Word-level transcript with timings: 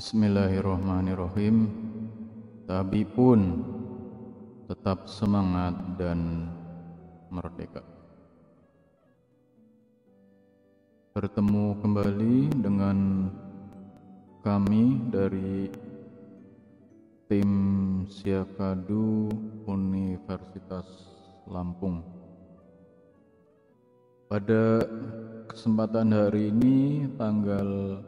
Bismillahirrahmanirrahim. 0.00 1.68
Tapi 2.64 3.04
pun 3.04 3.60
tetap 4.64 5.04
semangat 5.04 5.76
dan 6.00 6.48
merdeka. 7.28 7.84
Bertemu 11.12 11.84
kembali 11.84 12.48
dengan 12.64 13.28
kami 14.40 15.04
dari 15.12 15.68
tim 17.28 17.52
Siakadu 18.08 19.28
Universitas 19.68 20.88
Lampung. 21.44 22.00
Pada 24.32 24.80
kesempatan 25.44 26.08
hari 26.08 26.48
ini 26.48 27.04
tanggal 27.20 28.00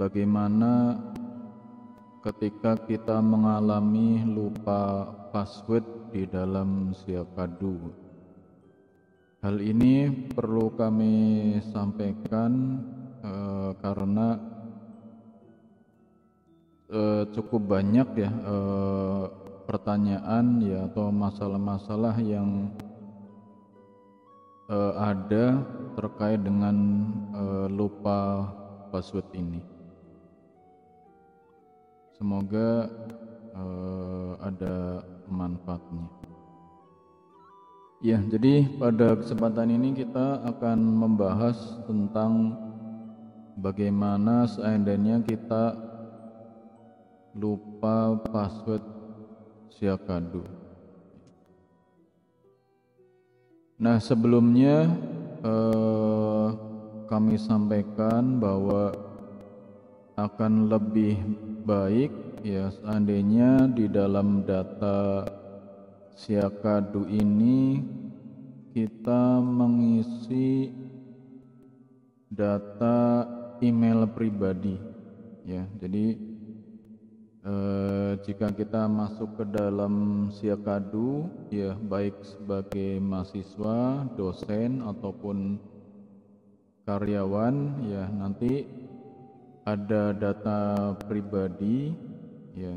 bagaimana 0.00 0.96
ketika 2.24 2.80
kita 2.88 3.20
mengalami 3.20 4.24
lupa 4.24 5.19
password 5.30 6.10
di 6.10 6.26
dalam 6.26 6.90
siakadu. 6.94 7.90
Hal 9.40 9.56
ini 9.62 10.28
perlu 10.36 10.74
kami 10.76 11.56
sampaikan 11.72 12.52
eh, 13.24 13.72
karena 13.80 14.36
eh, 16.92 17.24
cukup 17.32 17.62
banyak 17.64 18.08
ya 18.20 18.30
eh, 18.30 19.24
pertanyaan 19.64 20.60
ya 20.60 20.84
atau 20.92 21.08
masalah-masalah 21.08 22.20
yang 22.20 22.68
eh, 24.68 24.94
ada 24.98 25.64
terkait 25.96 26.44
dengan 26.44 26.76
eh, 27.32 27.66
lupa 27.72 28.44
password 28.92 29.30
ini. 29.32 29.62
Semoga 32.12 32.92
eh, 33.56 34.32
ada 34.44 35.00
manfaatnya. 35.30 36.06
Ya, 38.00 38.16
jadi 38.16 38.64
pada 38.80 39.12
kesempatan 39.12 39.76
ini 39.76 39.92
kita 39.92 40.40
akan 40.48 40.78
membahas 40.80 41.56
tentang 41.84 42.56
bagaimana 43.60 44.48
seandainya 44.48 45.20
kita 45.20 45.76
lupa 47.36 48.16
password 48.32 48.80
Siakadu. 49.70 50.44
Nah, 53.80 53.96
sebelumnya 53.96 54.92
eh, 55.40 56.48
kami 57.08 57.40
sampaikan 57.40 58.36
bahwa 58.36 58.92
akan 60.20 60.68
lebih 60.68 61.16
baik 61.64 62.12
ya 62.40 62.72
seandainya 62.72 63.68
di 63.68 63.84
dalam 63.88 64.44
data 64.48 65.28
siakadu 66.16 67.04
ini 67.08 67.80
kita 68.72 69.40
mengisi 69.42 70.70
data 72.30 73.26
email 73.60 74.08
pribadi. 74.08 74.78
Ya 75.44 75.66
jadi 75.80 76.16
eh, 77.44 78.12
jika 78.24 78.52
kita 78.52 78.86
masuk 78.86 79.40
ke 79.40 79.44
dalam 79.48 80.28
siakadu 80.32 81.28
ya 81.52 81.76
baik 81.76 82.14
sebagai 82.24 83.00
mahasiswa 83.00 84.08
dosen 84.16 84.84
ataupun 84.84 85.58
karyawan 86.84 87.86
ya 87.88 88.04
nanti 88.08 88.64
ada 89.64 90.16
data 90.16 90.58
pribadi 91.04 91.92
ya. 92.56 92.74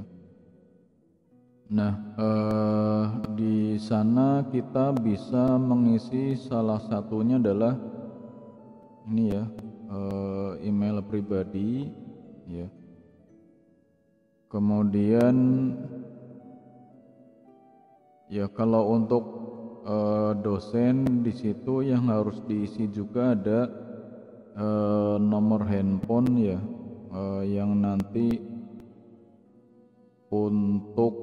Nah 1.73 1.93
eh, 2.19 3.05
di 3.33 3.81
sana 3.81 4.45
kita 4.51 4.93
bisa 4.93 5.57
mengisi 5.57 6.37
salah 6.37 6.77
satunya 6.85 7.41
adalah 7.41 7.73
ini 9.09 9.33
ya 9.33 9.43
eh, 9.89 10.51
email 10.69 11.01
pribadi 11.01 11.89
ya. 12.45 12.67
Kemudian 14.51 15.35
ya 18.29 18.45
kalau 18.53 18.93
untuk 18.93 19.23
eh, 19.81 20.31
dosen 20.45 21.25
di 21.25 21.33
situ 21.33 21.81
yang 21.81 22.05
harus 22.05 22.37
diisi 22.45 22.85
juga 22.85 23.33
ada 23.33 23.65
eh, 24.53 25.15
nomor 25.17 25.65
handphone 25.65 26.29
ya 26.37 26.59
eh, 27.17 27.43
yang 27.49 27.81
nanti 27.81 28.52
untuk 30.33 31.13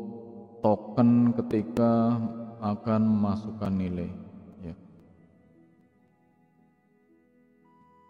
token 0.63 1.35
ketika 1.35 2.15
akan 2.63 3.01
memasukkan 3.03 3.73
nilai 3.75 4.11
ya. 4.63 4.75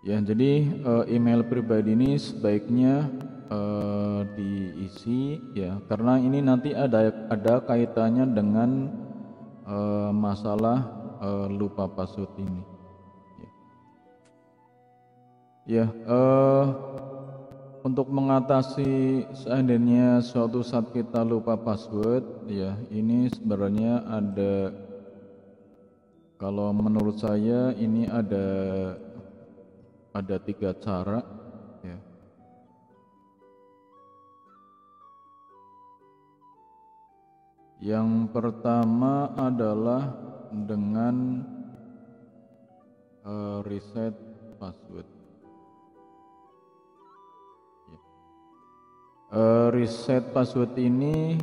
Ya, 0.05 0.17
jadi 0.21 0.69
uh, 0.85 1.05
email 1.09 1.47
pribadi 1.47 1.97
ini 1.97 2.21
sebaiknya 2.21 3.09
uh, 3.49 4.29
diisi 4.37 5.41
ya 5.57 5.81
karena 5.89 6.21
ini 6.21 6.45
nanti 6.45 6.77
ada 6.77 7.09
ada 7.33 7.65
kaitannya 7.65 8.29
dengan 8.37 8.71
uh, 9.65 10.13
masalah 10.13 11.01
lupa 11.53 11.85
password 11.85 12.33
ini. 12.41 12.65
Ya, 15.69 15.85
ya 15.85 15.87
untuk 17.81 18.13
mengatasi 18.13 19.25
seandainya 19.33 20.21
suatu 20.21 20.61
saat 20.61 20.93
kita 20.93 21.25
lupa 21.25 21.57
password 21.57 22.25
ya 22.49 22.77
ini 22.93 23.33
sebenarnya 23.33 24.05
ada 24.05 24.75
kalau 26.37 26.73
menurut 26.73 27.21
saya 27.21 27.73
ini 27.77 28.09
ada 28.09 28.49
ada 30.17 30.37
tiga 30.41 30.73
cara 30.77 31.21
ya. 31.85 31.99
Yang 37.81 38.09
pertama 38.33 39.33
adalah 39.37 40.17
dengan 40.53 41.45
uh, 43.25 43.61
reset 43.65 44.13
password 44.61 45.20
uh, 49.35 49.69
reset 49.75 50.35
password 50.35 50.75
ini 50.79 51.39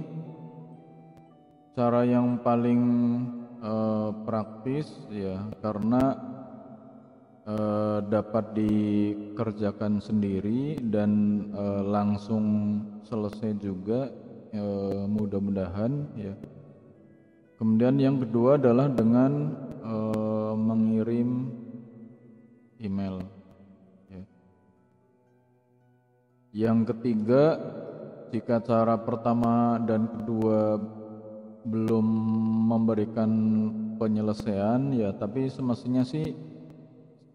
cara 1.77 2.03
yang 2.03 2.41
paling 2.41 2.81
uh, 3.61 4.09
praktis 4.25 4.89
ya 5.13 5.45
karena 5.61 6.17
uh, 7.47 8.00
dapat 8.03 8.57
dikerjakan 8.57 10.03
sendiri 10.03 10.79
dan 10.89 11.44
uh, 11.53 11.83
langsung 11.85 12.45
selesai 13.07 13.56
juga 13.62 14.12
uh, 14.53 15.06
mudah-mudahan 15.07 15.94
ya. 16.17 16.35
Kemudian 17.57 17.97
yang 17.97 18.21
kedua 18.21 18.62
adalah 18.62 18.85
dengan 18.85 19.50
uh, 19.81 20.53
mengirim 20.53 21.50
email 22.77 23.37
Yang 26.57 26.89
ketiga, 26.89 27.54
jika 28.33 28.57
cara 28.65 28.98
pertama 28.98 29.77
dan 29.77 30.09
kedua 30.09 30.81
belum 31.69 32.07
memberikan 32.65 33.30
penyelesaian 34.01 34.89
ya, 34.89 35.13
tapi 35.13 35.54
semestinya 35.54 36.01
sih 36.01 36.33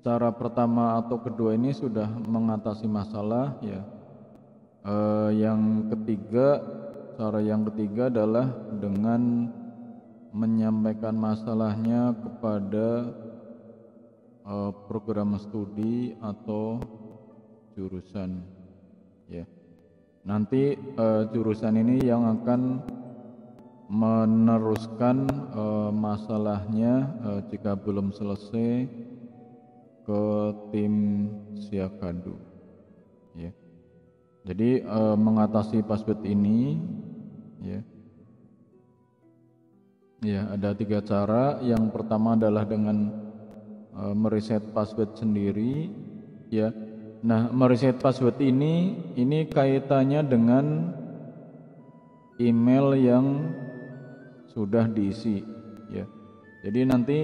cara 0.02 0.34
pertama 0.34 0.98
atau 0.98 1.22
kedua 1.22 1.54
ini 1.54 1.70
sudah 1.70 2.10
mengatasi 2.10 2.90
masalah 2.90 3.62
ya. 3.62 3.86
Eh, 4.82 5.30
yang 5.38 5.86
ketiga, 5.94 6.58
cara 7.14 7.38
yang 7.38 7.62
ketiga 7.70 8.10
adalah 8.10 8.50
dengan 8.74 9.46
menyampaikan 10.34 11.14
masalahnya 11.14 12.10
kepada 12.18 13.14
eh, 14.50 14.72
program 14.90 15.38
studi 15.38 16.18
atau 16.18 16.82
jurusan 17.78 18.51
ya. 19.28 19.44
Nanti 20.22 20.78
uh, 20.98 21.26
jurusan 21.34 21.74
ini 21.82 22.06
yang 22.06 22.22
akan 22.38 22.86
meneruskan 23.92 25.26
uh, 25.52 25.90
masalahnya 25.92 27.10
uh, 27.26 27.40
jika 27.50 27.74
belum 27.76 28.14
selesai 28.14 28.88
ke 30.02 30.22
tim 30.72 30.94
Siakadu 31.58 32.38
ya. 33.36 33.52
Jadi 34.42 34.82
uh, 34.82 35.14
mengatasi 35.18 35.82
password 35.86 36.22
ini 36.26 36.80
ya. 37.62 37.80
Ya 40.22 40.42
ada 40.54 40.70
tiga 40.72 41.02
cara. 41.02 41.58
Yang 41.66 41.90
pertama 41.90 42.38
adalah 42.38 42.62
dengan 42.62 43.10
uh, 43.92 44.14
mereset 44.14 44.62
password 44.70 45.18
sendiri 45.18 45.90
ya 46.46 46.70
Nah, 47.22 47.54
mereset 47.54 48.02
password 48.02 48.42
ini 48.42 48.98
ini 49.14 49.46
kaitannya 49.46 50.26
dengan 50.26 50.90
email 52.42 52.98
yang 52.98 53.26
sudah 54.50 54.90
diisi 54.90 55.38
ya. 55.94 56.02
Jadi 56.66 56.80
nanti 56.82 57.18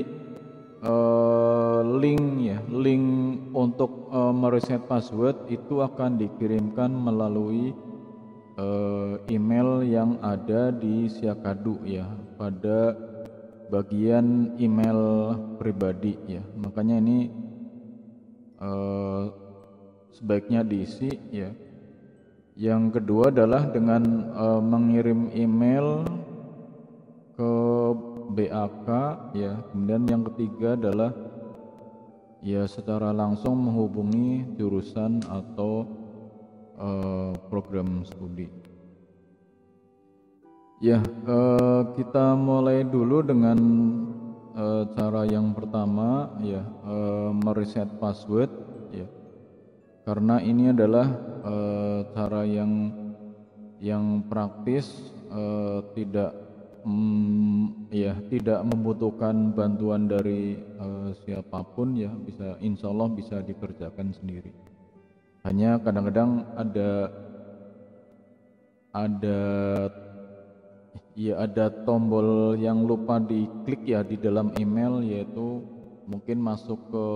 uh, 0.86 1.82
link 1.98 2.24
ya, 2.46 2.62
link 2.70 3.06
untuk 3.58 4.06
uh, 4.14 4.30
mereset 4.30 4.86
password 4.86 5.50
itu 5.50 5.82
akan 5.82 6.14
dikirimkan 6.14 6.94
melalui 6.94 7.74
uh, 8.54 9.18
email 9.26 9.82
yang 9.82 10.14
ada 10.22 10.70
di 10.70 11.10
Siakadu 11.10 11.82
ya 11.82 12.06
pada 12.38 12.94
bagian 13.66 14.54
email 14.62 15.34
pribadi 15.58 16.14
ya. 16.30 16.42
Makanya 16.54 17.02
ini 17.02 17.18
uh, 18.62 19.47
sebaiknya 20.18 20.66
diisi 20.66 21.14
ya. 21.30 21.54
Yang 22.58 22.98
kedua 22.98 23.30
adalah 23.30 23.70
dengan 23.70 24.02
uh, 24.34 24.58
mengirim 24.58 25.30
email 25.30 26.02
ke 27.38 27.52
BAK 28.34 28.86
ya. 29.38 29.62
Kemudian 29.70 30.02
yang 30.10 30.22
ketiga 30.34 30.74
adalah 30.74 31.14
ya 32.42 32.66
secara 32.66 33.14
langsung 33.14 33.62
menghubungi 33.62 34.58
jurusan 34.58 35.22
atau 35.30 35.86
uh, 36.82 37.30
program 37.46 38.02
studi. 38.02 38.50
Ya, 40.78 41.02
uh, 41.26 41.94
kita 41.98 42.38
mulai 42.38 42.86
dulu 42.86 43.22
dengan 43.22 43.58
uh, 44.54 44.86
cara 44.94 45.26
yang 45.26 45.50
pertama 45.50 46.30
ya, 46.38 46.62
uh, 46.86 47.34
mereset 47.34 47.86
password 47.98 48.50
karena 50.08 50.40
ini 50.40 50.72
adalah 50.72 51.04
e, 51.44 51.56
cara 52.16 52.40
yang 52.48 52.72
yang 53.76 54.24
praktis 54.24 54.88
e, 55.28 55.44
tidak 55.92 56.32
mm, 56.80 57.92
ya 57.92 58.16
tidak 58.32 58.64
membutuhkan 58.64 59.52
bantuan 59.52 60.08
dari 60.08 60.56
e, 60.56 61.12
siapa 61.28 61.60
pun 61.76 61.92
ya 61.92 62.08
bisa 62.24 62.56
insya 62.64 62.88
Allah 62.88 63.12
bisa 63.12 63.44
dikerjakan 63.44 64.16
sendiri. 64.16 64.48
Hanya 65.44 65.76
kadang-kadang 65.84 66.56
ada 66.56 67.12
ada 68.96 69.40
ya 71.20 71.44
ada 71.44 71.68
tombol 71.84 72.56
yang 72.56 72.88
lupa 72.88 73.20
diklik 73.20 73.84
ya 73.84 74.00
di 74.00 74.16
dalam 74.16 74.56
email 74.56 75.04
yaitu 75.04 75.60
mungkin 76.08 76.40
masuk 76.40 76.80
ke 76.88 77.06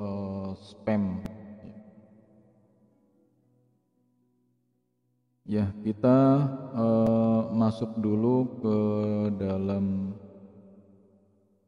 uh, 0.00 0.50
spam 0.56 1.20
Ya, 5.50 5.66
kita 5.82 6.46
uh, 6.78 7.50
masuk 7.50 7.98
dulu 7.98 8.62
ke 8.62 8.78
dalam 9.34 10.14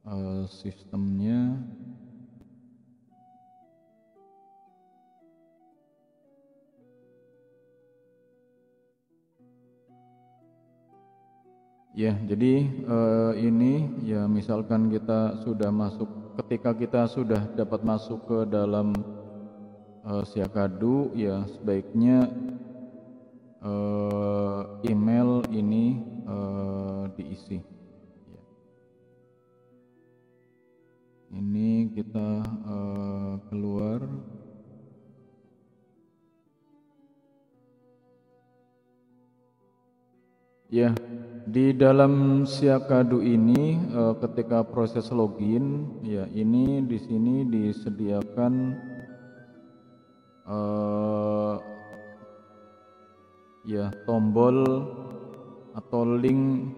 uh, 0.07 0.47
sistemnya. 0.47 1.59
Ya, 11.91 12.15
jadi 12.23 12.71
uh, 12.87 13.35
ini 13.35 13.99
ya 14.07 14.31
misalkan 14.31 14.95
kita 14.95 15.43
sudah 15.43 15.75
masuk 15.75 16.39
ketika 16.39 16.71
kita 16.71 17.11
sudah 17.11 17.51
dapat 17.59 17.83
masuk 17.83 18.31
ke 18.31 18.39
dalam 18.47 18.95
uh, 20.07 20.23
Siakadu 20.23 21.19
ya 21.19 21.43
sebaiknya 21.51 22.31
uh, 23.63 24.83
email 24.85 25.43
ini 25.55 26.03
uh, 26.27 27.07
diisi. 27.15 27.63
Ini 31.33 31.89
kita 31.97 32.29
uh, 32.69 33.33
keluar. 33.49 34.05
Ya, 40.73 40.97
di 41.45 41.77
dalam 41.77 42.45
Siakadu 42.49 43.21
ini 43.21 43.77
uh, 43.93 44.17
ketika 44.25 44.65
proses 44.65 45.13
login, 45.13 46.01
ya 46.01 46.25
ini 46.33 46.81
di 46.89 46.97
sini 46.97 47.45
disediakan 47.45 48.73
uh, 50.49 51.72
ya 53.63 53.95
tombol 54.05 54.87
atau 55.73 56.03
link 56.19 56.75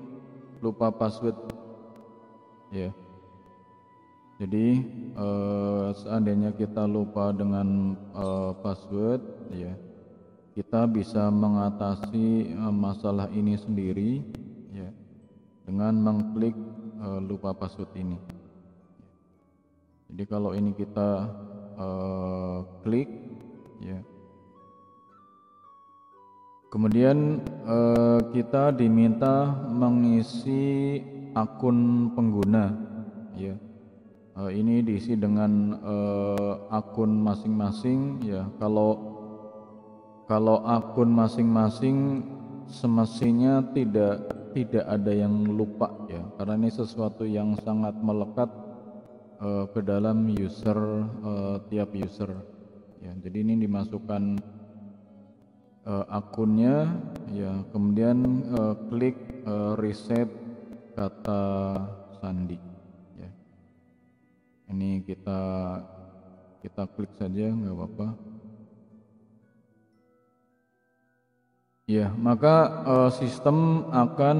lupa 0.60 0.92
password. 0.92 1.36
Ya. 2.72 2.90
Jadi 4.34 4.82
eh, 5.14 5.86
seandainya 5.94 6.50
kita 6.58 6.84
lupa 6.90 7.30
dengan 7.30 7.94
eh, 7.94 8.52
password 8.60 9.22
ya 9.54 9.72
kita 10.54 10.86
bisa 10.90 11.30
mengatasi 11.30 12.54
eh, 12.54 12.74
masalah 12.74 13.30
ini 13.30 13.54
sendiri 13.54 14.22
ya 14.74 14.90
dengan 15.66 15.94
mengklik 16.02 16.56
eh, 16.98 17.20
lupa 17.22 17.54
password 17.54 17.94
ini. 17.94 18.18
Jadi 20.10 20.24
kalau 20.26 20.50
ini 20.54 20.74
kita 20.74 21.30
eh, 21.78 22.58
klik 22.82 23.10
ya 23.82 24.02
Kemudian 26.74 27.38
eh, 27.70 28.20
kita 28.34 28.74
diminta 28.74 29.46
mengisi 29.70 30.98
akun 31.30 32.10
pengguna, 32.18 32.74
ya. 33.38 33.54
Eh, 34.34 34.50
ini 34.58 34.82
diisi 34.82 35.14
dengan 35.14 35.78
eh, 35.78 36.52
akun 36.74 37.14
masing-masing, 37.22 38.26
ya. 38.26 38.50
Kalau 38.58 38.90
kalau 40.26 40.66
akun 40.66 41.14
masing-masing 41.14 42.26
semestinya 42.66 43.62
tidak 43.70 44.34
tidak 44.50 44.82
ada 44.82 45.14
yang 45.14 45.46
lupa, 45.46 45.94
ya, 46.10 46.26
karena 46.42 46.58
ini 46.58 46.74
sesuatu 46.74 47.22
yang 47.22 47.54
sangat 47.62 47.94
melekat 48.02 48.50
eh, 49.38 49.70
ke 49.70 49.78
dalam 49.78 50.26
user 50.26 51.06
eh, 51.22 51.56
tiap 51.70 51.94
user, 51.94 52.34
ya. 52.98 53.14
Jadi 53.22 53.46
ini 53.46 53.62
dimasukkan 53.62 54.53
uh, 55.84 56.04
akunnya 56.08 56.88
ya 57.32 57.52
kemudian 57.70 58.18
uh, 58.52 58.74
klik 58.88 59.16
uh, 59.44 59.76
reset 59.78 60.28
kata 60.96 61.42
sandi 62.20 62.58
ya. 63.18 63.30
Ini 64.72 65.04
kita 65.04 65.40
kita 66.64 66.82
klik 66.96 67.12
saja 67.16 67.52
nggak 67.52 67.74
apa-apa. 67.76 68.08
Ya 71.84 72.08
maka 72.16 72.56
uh, 72.88 73.10
sistem 73.12 73.88
akan 73.92 74.38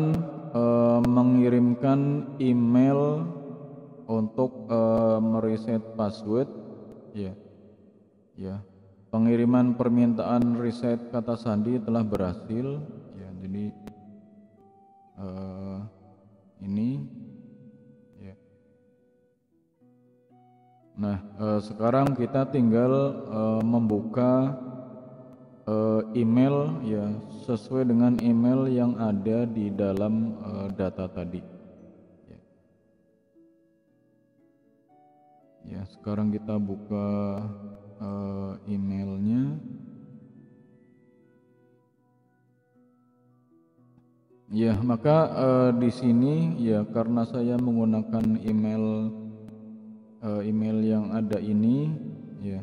uh, 0.56 1.00
mengirimkan 1.04 2.32
email 2.40 3.28
untuk 4.08 4.64
uh, 4.72 5.20
mereset 5.20 5.84
password 5.92 6.48
ya. 7.12 7.36
Ya 8.34 8.64
pengiriman 9.14 9.78
permintaan 9.78 10.58
riset 10.58 10.98
kata 11.14 11.38
sandi 11.38 11.78
telah 11.78 12.02
berhasil. 12.02 12.82
Ya 13.14 13.30
jadi 13.38 13.70
uh, 15.22 15.78
ini 16.58 16.98
ya. 18.18 18.34
Nah 20.98 21.22
uh, 21.38 21.62
sekarang 21.62 22.18
kita 22.18 22.50
tinggal 22.50 22.90
uh, 23.30 23.62
membuka 23.62 24.58
uh, 25.70 26.02
email 26.18 26.82
ya 26.82 27.06
sesuai 27.46 27.86
dengan 27.86 28.18
email 28.18 28.66
yang 28.66 28.98
ada 28.98 29.46
di 29.46 29.70
dalam 29.70 30.42
uh, 30.42 30.66
data 30.74 31.06
tadi. 31.06 31.38
Ya. 32.26 32.40
ya 35.70 35.82
sekarang 35.86 36.34
kita 36.34 36.58
buka 36.58 37.38
uh, 38.04 38.52
emailnya 38.68 39.56
Ya, 44.54 44.78
maka 44.78 45.34
uh, 45.34 45.70
di 45.74 45.90
sini 45.90 46.62
ya 46.62 46.86
karena 46.86 47.26
saya 47.26 47.58
menggunakan 47.58 48.38
email 48.46 49.10
uh, 50.22 50.46
email 50.46 50.78
yang 50.78 51.10
ada 51.10 51.42
ini 51.42 51.90
ya. 52.38 52.62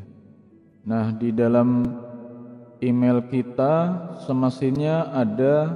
Nah, 0.88 1.12
di 1.12 1.36
dalam 1.36 1.84
email 2.80 3.28
kita 3.28 3.74
semestinya 4.24 5.12
ada 5.12 5.68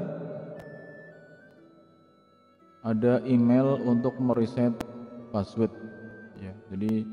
ada 2.81 3.21
email 3.29 3.77
untuk 3.85 4.17
mereset 4.17 4.73
password 5.37 5.75
ya. 6.41 6.57
Jadi 6.73 7.05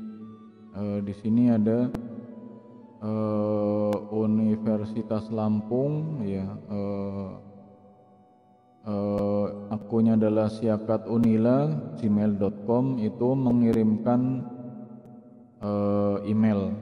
uh, 0.80 0.98
di 1.04 1.12
sini 1.12 1.52
ada 1.52 1.92
uh, 3.04 3.94
Universitas 4.10 5.28
Lampung 5.28 6.24
ya 6.24 6.48
uh, 6.72 7.28
uh, 8.88 9.46
akunnya 9.68 10.16
adalah 10.16 10.48
siakatunila 10.48 11.68
gmail.com 12.00 13.04
itu 13.04 13.28
mengirimkan 13.36 14.48
uh, 15.60 16.16
email 16.24 16.72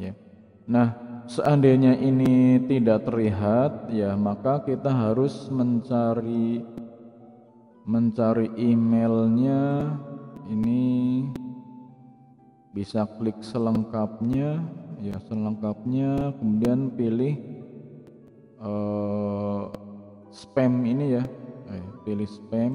ya. 0.00 0.16
Nah, 0.64 0.88
seandainya 1.28 2.00
ini 2.00 2.64
tidak 2.64 3.04
terlihat 3.04 3.92
ya 3.92 4.16
maka 4.16 4.64
kita 4.64 4.88
harus 4.88 5.52
mencari 5.52 6.64
mencari 7.82 8.46
emailnya 8.54 9.90
ini 10.46 11.26
bisa 12.72 13.04
klik 13.18 13.42
selengkapnya 13.42 14.81
ya 15.02 15.18
selengkapnya 15.26 16.38
kemudian 16.38 16.94
pilih 16.94 17.34
uh, 18.62 19.66
spam 20.32 20.86
ini 20.86 21.20
ya. 21.20 21.24
Eh, 21.68 21.86
pilih 22.06 22.28
spam. 22.30 22.74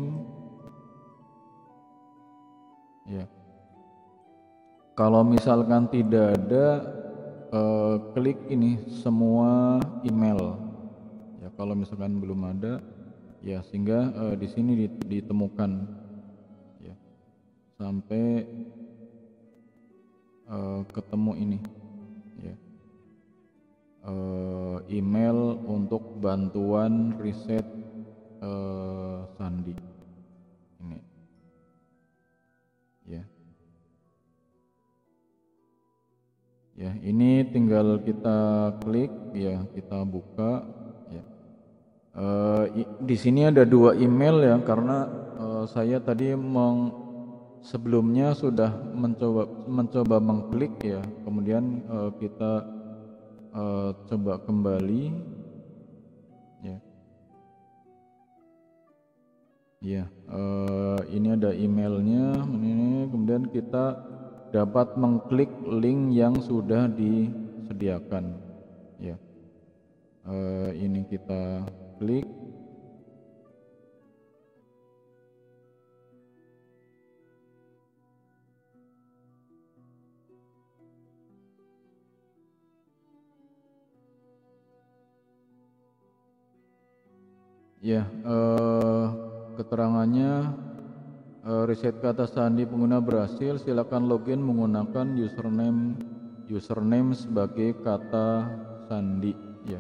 Ya. 3.07 3.25
Kalau 4.97 5.21
misalkan 5.23 5.87
tidak 5.87 6.35
ada 6.41 6.65
eh, 7.53 7.95
klik 8.17 8.39
ini 8.49 8.81
semua 8.99 9.79
email. 10.03 10.57
Ya 11.39 11.49
kalau 11.53 11.77
misalkan 11.77 12.17
belum 12.17 12.41
ada 12.49 12.81
ya 13.45 13.61
sehingga 13.69 14.11
eh, 14.11 14.35
di 14.35 14.47
sini 14.49 14.89
ditemukan. 15.05 15.71
Ya. 16.81 16.95
Sampai 17.77 18.43
eh, 20.49 20.81
ketemu 20.91 21.31
ini 21.37 21.59
uh, 24.07 24.79
email 24.87 25.59
untuk 25.67 26.17
bantuan 26.23 27.19
riset 27.19 27.67
uh, 28.39 29.27
sandi. 29.35 29.75
Ini. 30.81 30.99
Ya. 33.07 33.23
Ya 36.77 36.91
ini 37.01 37.41
tinggal 37.49 38.05
kita 38.05 38.37
klik 38.85 39.11
ya 39.33 39.65
kita 39.73 40.05
buka 40.05 40.63
ya. 41.09 41.23
Uh, 42.17 42.63
di 43.01 43.13
sini 43.17 43.45
ada 43.45 43.65
dua 43.65 43.93
email 43.97 44.41
ya 44.41 44.57
karena 44.61 45.09
uh, 45.37 45.63
saya 45.65 46.01
tadi 46.01 46.33
meng 46.37 47.05
sebelumnya 47.65 48.37
sudah 48.37 48.69
mencoba 48.93 49.49
mencoba 49.65 50.21
mengklik 50.21 50.77
ya. 50.85 51.01
Kemudian 51.25 51.81
uh, 51.89 52.13
kita 52.21 52.76
uh, 53.53 53.91
coba 54.07 54.39
kembali. 54.43 55.03
Ya. 56.63 56.77
Ya 59.79 60.03
uh, 60.31 61.01
ini 61.11 61.37
ada 61.37 61.53
emailnya. 61.53 62.43
Ini 62.43 63.07
kemudian 63.13 63.47
kita 63.51 63.99
dapat 64.51 64.95
mengklik 64.95 65.51
link 65.67 66.15
yang 66.15 66.39
sudah 66.39 66.87
disediakan. 66.91 68.35
Ya. 68.97 69.15
Uh, 70.27 70.75
ini 70.75 71.07
kita 71.07 71.63
klik 72.01 72.27
Ya, 87.77 88.09
eh, 88.09 89.05
keterangannya 89.53 90.49
eh, 91.45 91.63
riset 91.69 92.01
kata 92.01 92.25
sandi 92.25 92.65
pengguna 92.65 92.97
berhasil. 92.97 93.61
Silakan 93.61 94.09
login 94.09 94.41
menggunakan 94.41 95.13
username 95.13 95.93
username 96.49 97.13
sebagai 97.13 97.77
kata 97.85 98.49
sandi. 98.89 99.37
Ya. 99.69 99.77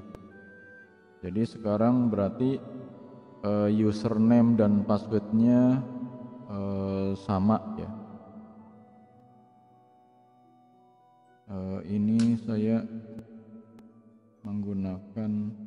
Jadi 1.25 1.41
sekarang 1.49 2.13
berarti 2.13 2.61
eh, 3.41 3.69
username 3.81 4.53
dan 4.53 4.85
passwordnya 4.85 5.81
eh, 6.53 7.11
sama 7.17 7.57
ya. 7.81 7.89
Eh, 11.49 11.81
ini 11.97 12.37
saya 12.45 12.85
menggunakan 14.45 15.65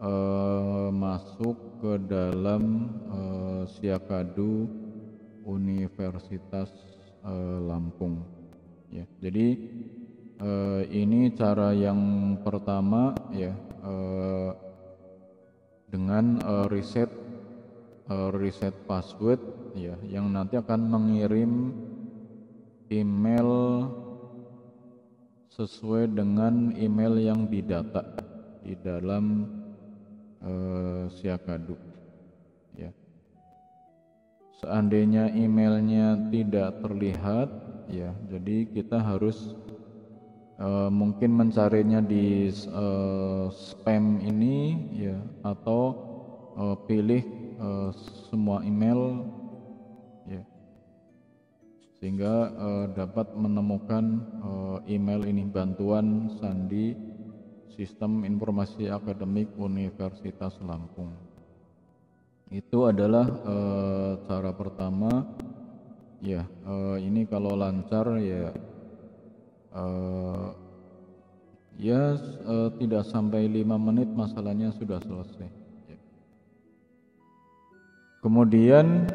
uh, 0.00 0.92
masuk 0.92 1.80
ke 1.80 1.96
dalam 2.04 2.92
uh, 3.08 3.62
Siakadu 3.64 4.68
Universitas 5.48 6.68
uh, 7.24 7.58
Lampung. 7.64 8.20
Ya, 8.92 9.08
jadi 9.16 9.56
uh, 10.44 10.84
ini 10.92 11.32
cara 11.32 11.72
yang 11.72 12.00
pertama 12.44 13.16
ya 13.32 13.52
uh, 13.80 14.52
dengan 15.88 16.36
uh, 16.44 16.66
reset 16.68 17.08
uh, 18.12 18.28
reset 18.32 18.76
password 18.84 19.40
ya 19.72 19.96
yang 20.04 20.28
nanti 20.28 20.60
akan 20.60 20.80
mengirim 20.84 21.72
email 22.88 23.50
sesuai 25.52 26.14
dengan 26.14 26.72
email 26.78 27.18
yang 27.20 27.50
didata 27.50 28.04
di 28.64 28.78
dalam 28.80 29.48
uh, 30.40 31.10
siakadu 31.12 31.76
ya. 32.78 32.94
Seandainya 34.62 35.30
emailnya 35.34 36.30
tidak 36.32 36.82
terlihat 36.82 37.48
ya 37.88 38.10
jadi 38.30 38.68
kita 38.70 38.98
harus 39.00 39.54
uh, 40.62 40.90
mungkin 40.90 41.34
mencarinya 41.34 42.02
di 42.02 42.50
uh, 42.70 43.50
spam 43.50 44.22
ini 44.22 44.78
ya 44.94 45.18
atau 45.42 45.82
uh, 46.56 46.76
pilih 46.86 47.22
semua 48.30 48.62
email 48.62 49.26
sehingga 51.98 52.54
uh, 52.54 52.86
dapat 52.94 53.34
menemukan 53.34 54.22
uh, 54.38 54.78
email 54.86 55.26
ini 55.26 55.42
bantuan 55.50 56.30
sandi 56.38 56.94
sistem 57.74 58.22
informasi 58.22 58.86
akademik 58.86 59.50
Universitas 59.58 60.54
Lampung. 60.62 61.10
Itu 62.54 62.86
adalah 62.86 63.26
uh, 63.26 64.12
cara 64.30 64.50
pertama. 64.54 65.26
Ya 66.18 66.50
ini 66.98 67.30
kalau 67.30 67.54
lancar 67.54 68.18
ya 68.18 68.50
ya 71.78 72.18
tidak 72.74 73.06
sampai 73.06 73.46
lima 73.46 73.78
menit 73.78 74.10
masalahnya 74.10 74.74
sudah 74.74 74.98
selesai. 74.98 75.46
Ya. 75.86 75.98
kemudian 78.18 79.06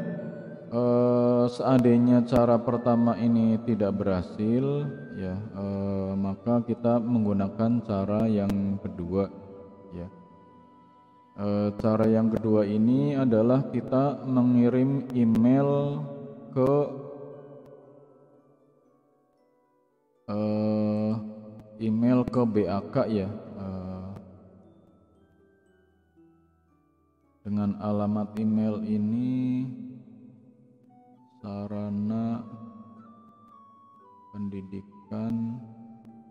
eh, 0.74 1.46
seandainya 1.53 2.25
cara 2.25 2.58
pertama 2.58 3.13
ini 3.22 3.62
tidak 3.62 3.94
berhasil, 4.01 4.89
ya 5.13 5.38
eh, 5.38 6.12
maka 6.18 6.65
kita 6.65 6.98
menggunakan 6.98 7.86
cara 7.86 8.25
yang 8.25 8.82
kedua, 8.82 9.30
ya. 9.94 10.10
Eh, 11.34 11.70
cara 11.77 12.06
yang 12.10 12.34
kedua 12.34 12.65
ini 12.65 13.13
adalah 13.13 13.70
kita 13.70 14.25
mengirim 14.25 15.06
email 15.13 16.01
ke 16.53 16.74
eh, 20.30 21.12
email 21.82 22.25
ke 22.25 22.42
BAK 22.42 22.96
ya. 23.13 23.30
Dengan 27.44 27.75
alamat 27.84 28.39
email 28.39 28.80
ini 28.88 29.68
sarana 31.43 32.39
pendidikan 34.31 35.59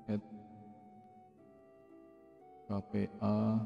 at 0.08 0.24
KPA 2.64 3.60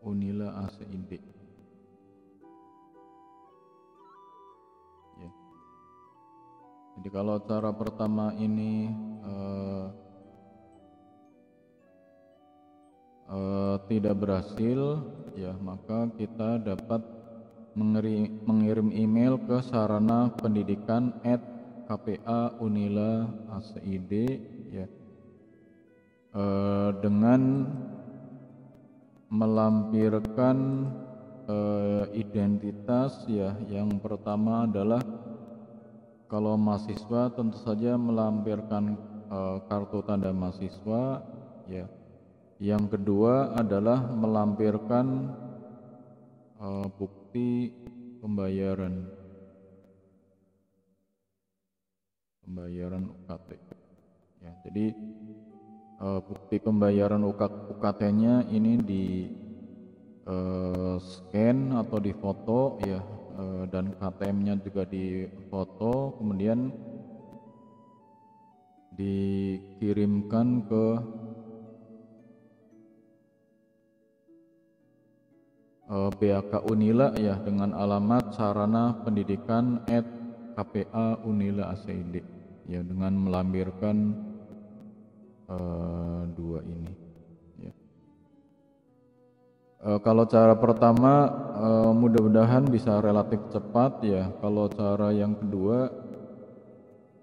Unila 0.00 0.64
ACID 0.64 1.12
ya. 5.20 5.30
Jadi 6.96 7.08
kalau 7.12 7.36
cara 7.44 7.68
pertama 7.76 8.32
ini 8.40 8.88
uh, 9.20 9.86
uh, 13.28 13.76
tidak 13.92 14.16
berhasil 14.16 15.04
ya 15.36 15.52
maka 15.60 16.08
kita 16.16 16.64
dapat 16.64 17.21
mengirim 17.74 18.92
email 18.92 19.40
ke 19.40 19.64
sarana 19.64 20.28
pendidikan 20.36 21.16
at 21.24 21.40
KPA 21.88 22.60
Unila 22.60 23.28
ACID 23.58 24.12
ya. 24.72 24.86
E, 26.32 26.44
dengan 27.00 27.40
melampirkan 29.32 30.56
e, 31.48 31.56
identitas 32.16 33.24
ya. 33.28 33.56
Yang 33.68 34.00
pertama 34.00 34.68
adalah 34.68 35.00
kalau 36.28 36.56
mahasiswa 36.56 37.32
tentu 37.36 37.56
saja 37.60 37.96
melampirkan 37.96 38.96
e, 39.28 39.38
kartu 39.68 40.00
tanda 40.04 40.32
mahasiswa 40.32 41.24
ya. 41.68 41.88
Yang 42.62 42.94
kedua 42.94 43.58
adalah 43.58 44.06
melampirkan 44.12 45.34
e, 46.56 46.68
bukti 46.96 47.21
bukti 47.32 47.72
pembayaran. 48.20 49.08
Pembayaran 52.44 53.08
UKT 53.08 53.48
ya 54.44 54.52
jadi 54.68 54.92
uh, 55.96 56.20
bukti 56.20 56.60
pembayaran 56.60 57.24
UKT-nya 57.24 58.52
ini 58.52 58.76
di 58.84 59.32
uh, 60.28 61.00
scan 61.00 61.72
atau 61.72 61.96
di 62.04 62.12
foto 62.12 62.76
ya 62.84 63.00
uh, 63.40 63.64
dan 63.64 63.96
KTM-nya 63.96 64.60
juga 64.60 64.84
di 64.84 65.24
foto 65.48 66.20
kemudian 66.20 66.68
dikirimkan 68.92 70.68
ke 70.68 70.84
BAK 75.92 76.72
Unila 76.72 77.12
ya 77.20 77.36
dengan 77.36 77.76
alamat 77.76 78.32
sarana 78.32 78.96
pendidikan 79.04 79.84
at 79.92 80.08
KPA 80.56 81.20
Unila 81.28 81.76
ACID 81.76 82.24
ya 82.64 82.80
dengan 82.80 83.12
melampirkan 83.12 84.16
uh, 85.52 86.24
dua 86.32 86.64
ini 86.64 86.92
ya. 87.60 87.72
Uh, 89.84 89.98
kalau 90.00 90.24
cara 90.24 90.56
pertama 90.56 91.28
uh, 91.60 91.92
mudah-mudahan 91.92 92.64
bisa 92.72 92.96
relatif 93.04 93.44
cepat 93.52 94.00
ya 94.00 94.32
kalau 94.40 94.72
cara 94.72 95.12
yang 95.12 95.36
kedua 95.36 95.92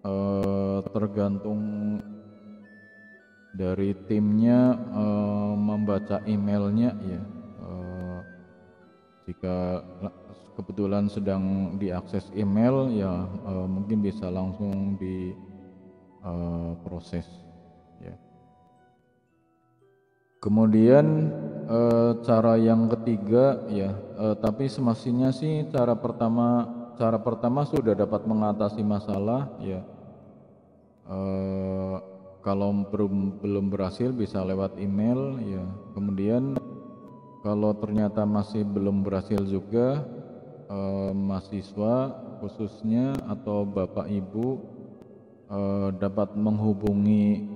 uh, 0.05 0.77
tergantung 0.93 1.61
dari 3.49 3.97
timnya 4.05 4.77
uh, 4.93 5.57
membaca 5.57 6.21
emailnya 6.29 6.93
ya 7.01 7.38
jika 9.29 9.85
kebetulan 10.57 11.05
sedang 11.05 11.77
diakses 11.77 12.25
email 12.33 12.89
ya 12.97 13.29
uh, 13.45 13.69
mungkin 13.69 14.01
bisa 14.01 14.25
langsung 14.33 14.97
di 14.97 15.37
uh, 16.25 16.73
proses 16.81 17.29
ya. 18.01 18.17
Kemudian 20.41 21.29
uh, 21.69 22.17
cara 22.25 22.57
yang 22.57 22.89
ketiga 22.97 23.69
ya 23.69 23.93
uh, 24.17 24.35
tapi 24.35 24.65
semestinya 24.65 25.29
sih 25.29 25.69
cara 25.69 25.93
pertama 25.93 26.65
cara 26.97 27.21
pertama 27.21 27.63
sudah 27.63 27.93
dapat 27.93 28.25
mengatasi 28.25 28.81
masalah 28.83 29.47
ya 29.61 29.79
uh, 31.07 32.01
kalau 32.43 32.73
belum 32.89 33.39
belum 33.39 33.65
berhasil 33.71 34.11
bisa 34.11 34.43
lewat 34.43 34.75
email 34.75 35.39
ya 35.43 35.63
kemudian 35.95 36.59
kalau 37.39 37.71
ternyata 37.79 38.27
masih 38.27 38.67
belum 38.67 38.99
berhasil 39.03 39.39
juga 39.47 40.03
eh, 40.67 41.11
mahasiswa 41.15 41.95
khususnya 42.43 43.15
atau 43.31 43.63
bapak 43.63 44.11
ibu 44.11 44.59
eh, 45.47 45.89
dapat 45.95 46.35
menghubungi 46.35 47.47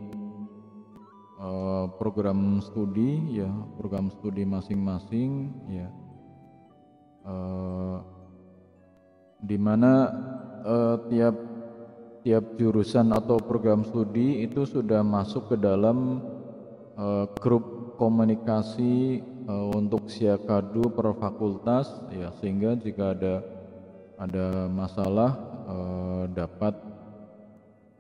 eh, 1.40 1.86
program 2.00 2.64
studi 2.64 3.44
ya 3.44 3.52
program 3.76 4.08
studi 4.12 4.48
masing-masing 4.48 5.52
ya. 5.68 5.88
Eh, 7.24 7.98
di 9.44 9.58
mana 9.60 9.92
eh, 10.64 10.98
tiap 11.12 11.36
tiap 12.24 12.56
jurusan 12.56 13.12
atau 13.12 13.36
program 13.36 13.84
studi 13.84 14.48
itu 14.48 14.64
sudah 14.64 15.04
masuk 15.04 15.52
ke 15.52 15.56
dalam 15.60 16.24
eh, 16.96 17.28
grup 17.44 18.00
komunikasi 18.00 19.33
uh, 19.48 19.72
untuk 19.76 20.10
siakadu 20.12 20.90
per 20.92 21.14
fakultas 21.20 21.88
ya 22.12 22.32
sehingga 22.40 22.76
jika 22.80 23.12
ada 23.16 23.44
ada 24.20 24.68
masalah 24.70 25.38
uh, 25.68 26.28
dapat 26.32 26.76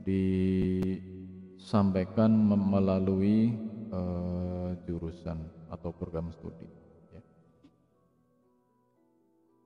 disampaikan 0.03 2.32
melalui 2.47 3.58
uh, 3.91 4.75
jurusan 4.84 5.38
atau 5.71 5.91
program 5.95 6.32
studi 6.36 6.67
ya. 7.12 7.21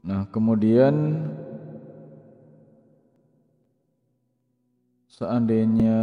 Nah, 0.08 0.24
kemudian 0.32 0.96
seandainya 5.10 5.98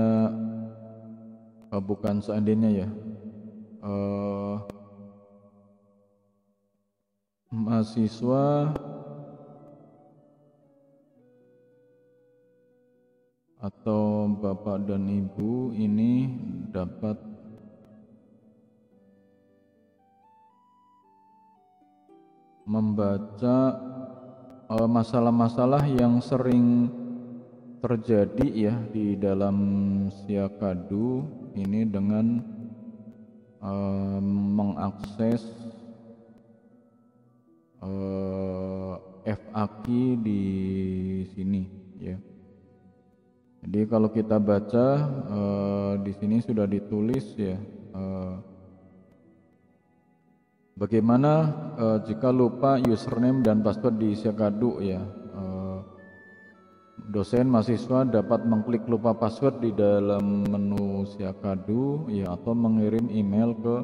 bukan 1.75 2.23
seandainya 2.23 2.71
ya 2.71 2.87
uh, 3.83 4.44
mahasiswa. 7.55 8.75
Atau 13.62 14.29
bapak 14.43 14.90
dan 14.90 15.09
ibu 15.09 15.73
ini 15.73 16.29
dapat 16.69 17.17
membaca 22.69 23.57
eh, 24.69 24.88
masalah-masalah 24.90 25.88
yang 25.88 26.21
sering 26.21 26.90
terjadi 27.85 28.47
ya 28.49 28.75
di 28.88 29.12
dalam 29.21 29.57
siakadu 30.09 31.21
ini 31.53 31.85
dengan 31.85 32.40
uh, 33.61 34.21
mengakses 34.25 35.45
eh, 37.85 38.94
FAQ 39.25 39.85
di 40.20 40.42
sini 41.33 41.62
ya. 41.97 42.16
Jadi 43.64 43.81
kalau 43.88 44.12
kita 44.12 44.37
baca 44.37 44.87
uh, 45.33 45.92
di 46.05 46.12
sini 46.20 46.44
sudah 46.44 46.68
ditulis 46.68 47.33
ya 47.40 47.57
uh, 47.97 48.37
bagaimana 50.77 51.33
uh, 51.81 51.99
jika 52.05 52.29
lupa 52.29 52.77
username 52.85 53.40
dan 53.40 53.64
password 53.64 53.97
di 53.97 54.12
Syakadu 54.12 54.85
ya. 54.85 55.01
Uh, 55.33 55.81
dosen 57.09 57.49
mahasiswa 57.49 58.05
dapat 58.05 58.44
mengklik 58.44 58.85
lupa 58.85 59.16
password 59.16 59.64
di 59.64 59.73
dalam 59.73 60.44
menu 60.44 61.09
Syakadu 61.16 62.12
ya 62.12 62.37
atau 62.37 62.53
mengirim 62.53 63.09
email 63.09 63.57
ke 63.57 63.77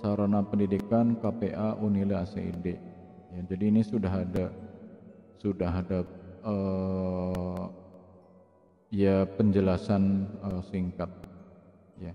sarana 0.00 0.40
pendidikan 0.40 1.20
KPA 1.20 1.76
Unila 1.76 2.24
ACID 2.24 2.89
ya, 3.34 3.40
jadi 3.50 3.64
ini 3.70 3.82
sudah 3.82 4.12
ada 4.26 4.46
sudah 5.40 5.70
ada 5.72 5.98
uh, 6.44 7.64
ya 8.92 9.24
penjelasan 9.38 10.28
uh, 10.42 10.60
singkat. 10.68 11.08
Ya. 11.96 12.12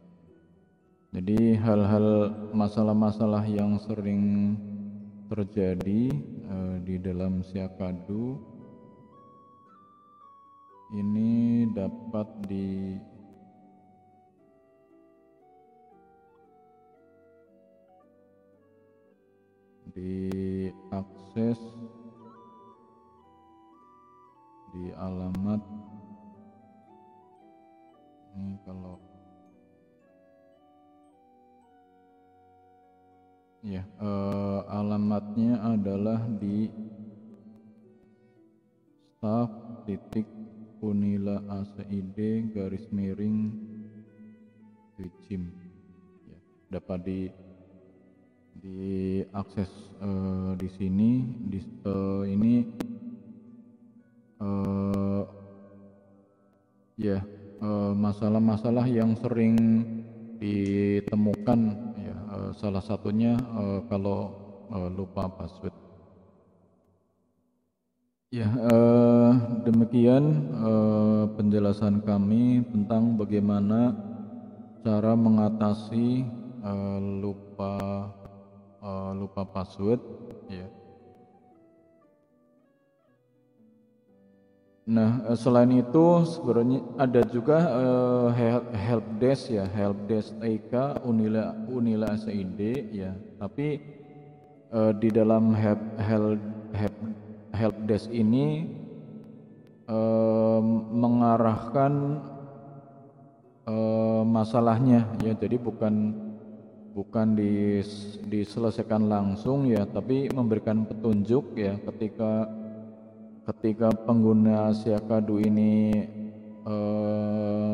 Jadi 1.15 1.55
hal-hal 1.57 2.35
masalah-masalah 2.51 3.47
yang 3.47 3.79
sering 3.81 4.55
terjadi 5.25 6.13
uh, 6.45 6.77
di 6.85 7.01
dalam 7.01 7.41
siakadu 7.41 8.37
ini 10.93 11.65
dapat 11.73 12.27
di 12.45 12.93
diakses 19.95 21.55
di 24.75 24.91
alamat. 24.91 25.63
Ini 28.35 28.59
kalau 28.67 28.99
ya 33.63 33.87
eh, 33.87 34.59
alamatnya 34.67 35.63
adalah 35.63 36.19
di 36.27 36.67
staff 39.15 39.49
titik 39.87 40.27
unila 40.83 41.39
acid 41.63 42.13
garis 42.51 42.91
miring 42.91 43.55
Wijim 44.99 45.51
ya, 46.27 46.39
dapat 46.75 46.99
di 47.03 47.19
diakses 48.65 49.69
uh, 50.01 50.57
di 50.57 50.65
sini 50.73 51.09
di 51.45 51.61
uh, 51.85 52.25
ini 52.25 52.53
uh, 54.41 55.21
ya 56.97 57.21
masalah-masalah 57.93 58.89
uh, 58.89 58.93
yang 58.93 59.13
sering 59.21 59.57
ditemukan 60.41 61.59
ya 62.01 62.17
uh, 62.33 62.51
salah 62.57 62.81
satunya 62.81 63.37
uh, 63.53 63.85
kalau 63.85 64.33
uh, 64.73 64.89
lupa 64.89 65.29
password. 65.29 65.73
Ya 68.33 68.49
uh, 68.49 69.61
demikian 69.63 70.49
uh, 70.57 71.23
penjelasan 71.37 72.01
kami 72.01 72.65
tentang 72.73 73.15
bagaimana 73.15 73.95
cara 74.83 75.15
mengatasi 75.15 76.25
uh, 76.65 76.99
lupa 76.99 77.79
uh, 78.85 79.11
lupa 79.17 79.41
password 79.49 79.97
ya 80.45 80.69
Nah, 84.85 85.25
eh, 85.25 85.33
selain 85.33 85.81
itu 85.81 86.21
sebenarnya 86.29 86.85
ada 87.01 87.25
juga 87.25 87.57
uh, 87.73 88.29
help 88.77 89.17
desk 89.17 89.49
ya, 89.49 89.65
help 89.65 89.97
desk 90.05 90.37
TK 90.37 91.01
Unila 91.01 91.57
Unila 91.65 92.13
SID 92.13 92.93
ya. 92.93 93.17
Tapi 93.41 93.81
uh, 94.69 94.93
di 94.93 95.09
dalam 95.09 95.57
help 95.57 95.81
help 95.97 96.37
help, 96.77 96.95
help 97.57 97.75
desk 97.89 98.13
ini 98.13 98.69
uh, 99.89 100.61
mengarahkan 100.93 102.21
uh, 103.65 104.21
masalahnya 104.21 105.09
ya. 105.25 105.33
Jadi 105.33 105.57
bukan 105.57 106.24
bukan 106.95 107.35
dis, 107.35 108.15
diselesaikan 108.23 109.11
langsung 109.11 109.67
ya 109.67 109.83
tapi 109.83 110.31
memberikan 110.31 110.87
petunjuk 110.87 111.51
ya 111.59 111.75
ketika 111.91 112.47
ketika 113.51 113.91
pengguna 114.07 114.71
siakadu 114.71 115.43
ini 115.43 116.07
e, 116.63 116.75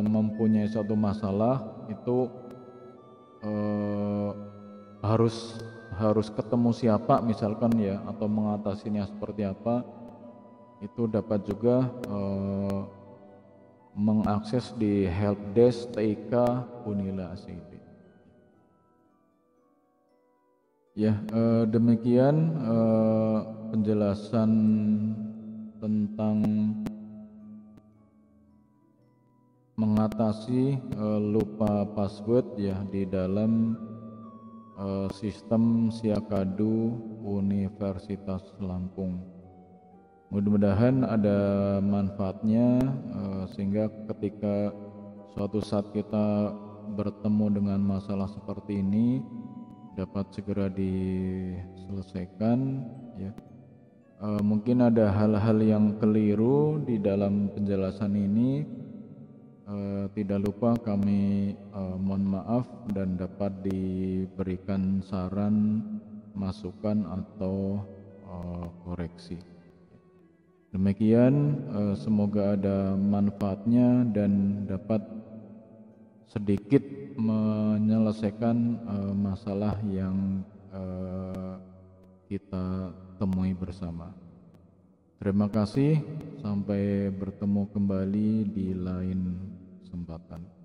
mempunyai 0.01 0.65
suatu 0.65 0.97
masalah 0.97 1.85
itu 1.85 2.33
e, 3.45 3.51
harus 5.05 5.61
harus 6.01 6.33
ketemu 6.33 6.73
siapa 6.73 7.21
misalkan 7.21 7.77
ya 7.77 8.01
atau 8.09 8.25
mengatasinya 8.25 9.05
seperti 9.05 9.45
apa 9.45 9.85
itu 10.81 11.05
dapat 11.05 11.45
juga 11.45 11.85
e, 12.09 12.19
mengakses 13.93 14.73
di 14.81 15.05
helpdesk 15.05 15.93
TIK 15.93 16.33
Unila 16.89 17.37
ACD. 17.37 17.80
Ya, 20.91 21.15
eh, 21.31 21.63
demikian 21.71 22.51
eh, 22.51 23.39
penjelasan 23.71 24.51
tentang 25.79 26.43
mengatasi 29.79 30.75
eh, 30.75 31.19
lupa 31.31 31.87
password 31.95 32.59
ya 32.59 32.75
di 32.91 33.07
dalam 33.07 33.71
eh, 34.83 35.07
sistem 35.15 35.87
Siakadu 35.95 36.99
Universitas 37.23 38.43
Lampung. 38.59 39.23
Mudah-mudahan 40.27 41.07
ada 41.07 41.39
manfaatnya 41.79 42.83
eh, 43.15 43.43
sehingga 43.55 43.87
ketika 44.11 44.75
suatu 45.39 45.63
saat 45.63 45.87
kita 45.95 46.51
bertemu 46.99 47.63
dengan 47.63 47.79
masalah 47.79 48.27
seperti 48.27 48.83
ini 48.83 49.23
dapat 50.01 50.33
segera 50.33 50.65
diselesaikan 50.65 52.59
ya. 53.21 53.29
E, 54.17 54.27
mungkin 54.41 54.81
ada 54.81 55.13
hal-hal 55.13 55.61
yang 55.61 56.01
keliru 56.01 56.81
di 56.81 56.97
dalam 56.97 57.53
penjelasan 57.53 58.17
ini. 58.17 58.65
E, 59.69 60.09
tidak 60.17 60.41
lupa 60.49 60.73
kami 60.81 61.53
e, 61.53 61.81
mohon 62.01 62.33
maaf 62.33 62.65
dan 62.97 63.13
dapat 63.13 63.53
diberikan 63.61 65.05
saran 65.05 65.85
masukan 66.33 67.05
atau 67.05 67.85
e, 68.25 68.33
koreksi. 68.81 69.37
Demikian 70.73 71.61
e, 71.69 71.93
semoga 71.93 72.57
ada 72.57 72.97
manfaatnya 72.97 74.09
dan 74.09 74.65
dapat 74.65 75.05
sedikit 76.25 77.00
menyelesaikan 77.17 78.57
uh, 78.87 79.13
masalah 79.15 79.75
yang 79.87 80.45
uh, 80.71 81.59
kita 82.29 82.95
temui 83.19 83.51
bersama. 83.51 84.15
Terima 85.21 85.45
kasih, 85.45 86.01
sampai 86.41 87.13
bertemu 87.13 87.69
kembali 87.69 88.29
di 88.49 88.73
lain 88.73 89.37
kesempatan. 89.85 90.60